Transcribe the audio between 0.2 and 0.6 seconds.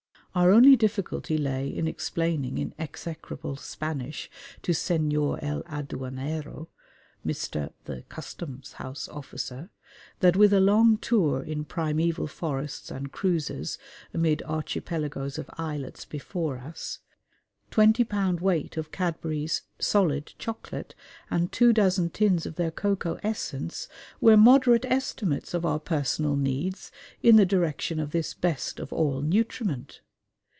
Our